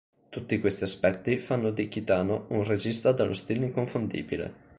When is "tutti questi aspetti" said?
0.29-1.37